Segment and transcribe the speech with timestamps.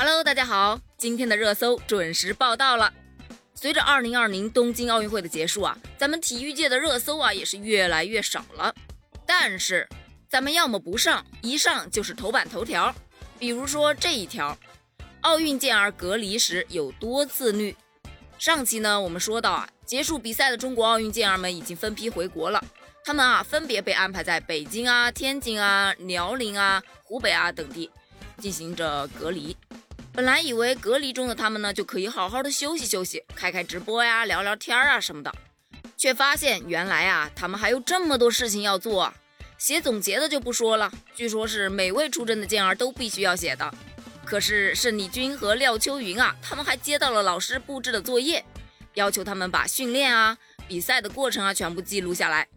[0.00, 2.92] Hello，大家好，今天的热搜准时报道了。
[3.56, 8.72] 随着2020东京奥运会的结束啊，咱们体育界的热搜啊也是越来越少了。
[9.26, 9.88] 但是
[10.28, 12.94] 咱们要么不上，一上就是头版头条。
[13.40, 14.56] 比如说这一条，
[15.22, 17.76] 奥运健儿隔离时有多自律。
[18.38, 22.64] 上期呢我们说到啊，结束比赛的中国奥运健儿们已经分批回国了，
[23.04, 27.90] 他们啊分别被安排在北京啊、天津啊、辽宁啊、湖北啊等地
[28.40, 29.56] 进行着隔离。
[30.18, 35.32] 本来以为隔离中的他们呢，就可以好好的休息休息，开开直播呀，聊聊天啊什么的，
[35.96, 39.14] 却发现原来啊，他们还有这么多事情要做。
[39.58, 43.72] 写总结的就不说了，据说是每位出征的健儿都必须要写的。
[44.24, 48.44] 可是盛丽君和廖秋云啊，他们还接到了老师布置的作业，
[48.94, 52.48] 要求他们把训练啊、比赛的过程啊全部记录下来，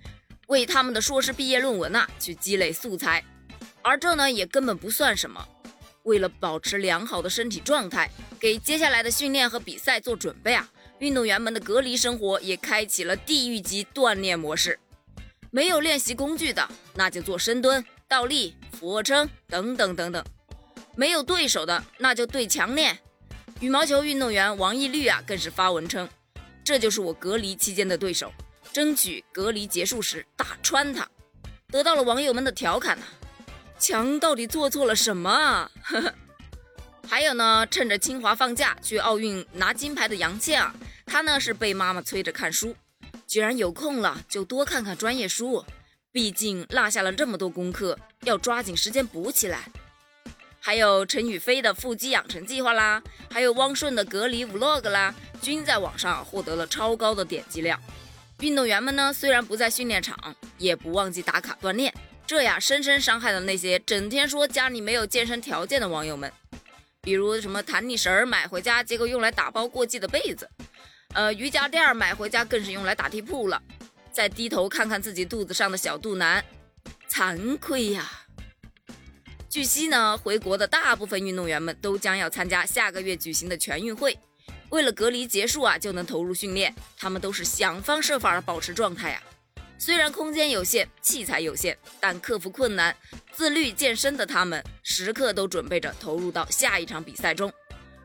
[0.48, 3.24] 为他们的硕士毕业论文呐去积累素材。
[3.84, 5.48] 而这呢，也根本不算什么。
[6.04, 8.10] 为了保持良好的身体状态，
[8.40, 14.80] 给接下来的训练和比赛做准备啊，运动员们的隔离生活也开启了地狱级锻炼模式。
[15.50, 20.24] 没有练习工具的，那就做深蹲、倒立、俯卧撑等等等等；
[20.96, 22.98] 没有对手的，那就对墙练。
[23.60, 26.10] 羽毛球运动员王懿律啊，更是发文称
[26.64, 28.32] ：“这就是我隔离期间的对手，
[28.72, 31.08] 争取隔离结束时打穿他。”
[31.70, 33.06] 得到了网友们的调侃呢。
[33.82, 35.72] 强到底做错了什么啊？
[37.10, 40.74] 还有呢，趁着清华放假去奥运拿金牌的杨倩啊，
[41.08, 42.76] 她呢是被妈妈催着看书，
[43.26, 45.66] 既然有空了就多看看专业书，
[46.12, 49.64] 毕竟落下了这么多功课，要抓紧时间补起来。
[50.60, 53.02] 还有陈雨菲的腹肌养成计划啦，
[53.32, 57.82] 还有汪顺的隔离 vlog 啦，均在网上获得了超高的点击量。
[58.42, 61.92] 运动员们呢，虽然不在训练场，也不忘记打卡锻炼。
[62.32, 66.32] 这呀，深深伤害了那些整天说家里没有健身条件的网友们。
[67.02, 70.46] 比如什么弹力绳买回家，结果用来打包过季的被子；
[71.14, 73.62] 呃，瑜伽垫买回家，更是用来打地铺了。
[74.14, 76.42] 再低头看看自己肚子上的小肚腩，
[77.10, 78.10] 惭愧呀！
[79.50, 84.18] 据悉呢，回国的大部分运动员们都将要参加下个月举行的全运会。
[84.70, 89.22] 为了隔离结束啊就能投入训练，他们都是想方设法的保持状态呀。
[89.82, 92.96] 虽然空间有限，器材有限，但克服困难、
[93.32, 97.52] 自律健身的他们，时刻都准备着投入到下一场比赛中。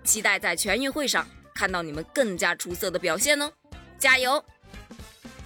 [0.03, 3.53] 期待在全运会上看到你们更加出色的表现哦！
[3.99, 4.43] 加油！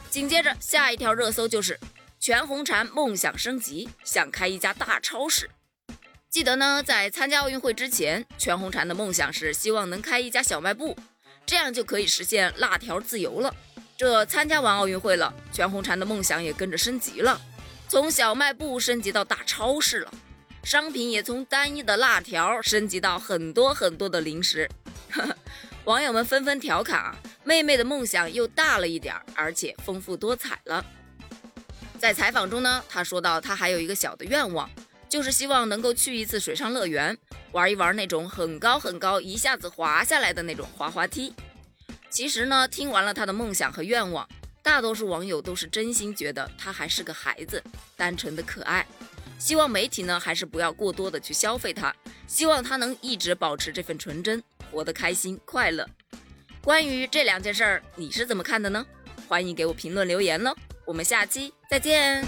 [0.09, 1.81] 紧接着下一条热搜就是
[2.21, 5.51] 全红婵梦想升级，想开一家大超市。
[6.29, 10.97] 记得呢，在参加奥运会之前，全红婵的梦想是希望能开一家小卖部，
[11.45, 13.53] 这样就可以实现辣条自由了。
[14.01, 17.39] 这参加完奥运会了，全红婵的梦想也跟着升级了，
[17.87, 20.11] 从小卖部升级到大超市了，
[20.65, 24.67] 商品也从单一的辣条升级到很多很多的零食。
[25.85, 30.83] 网友们纷纷调侃啊，妹妹的梦想又大了一点，而且丰富多彩了。
[31.99, 34.71] 在采访中呢，她说到她还有一个小的愿望，
[35.11, 37.15] 就是希望能够去一次水上乐园，
[37.53, 41.35] 玩一玩那种很高很高一下子滑下来的那种滑滑梯。
[42.11, 44.29] 其实呢，听完了他的梦想和愿望，
[44.63, 47.63] 大多数网友都是真心觉得他还是个孩子，
[47.97, 48.85] 单纯的可爱。
[49.39, 51.95] 希望媒体呢，还是不要过多的去消费他，
[52.27, 55.89] 希望他能一直保持这份纯真，活得开心快乐。
[56.63, 58.85] 关于这两件事儿，你是怎么看的呢？
[59.27, 60.55] 欢迎给我评论留言喽。
[60.85, 62.27] 我们下期再见。